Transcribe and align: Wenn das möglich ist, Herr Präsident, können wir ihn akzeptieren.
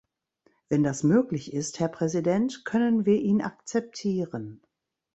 Wenn 0.67 0.81
das 0.81 1.03
möglich 1.03 1.53
ist, 1.53 1.79
Herr 1.79 1.87
Präsident, 1.89 2.65
können 2.65 3.05
wir 3.05 3.17
ihn 3.21 3.39
akzeptieren. 3.43 4.63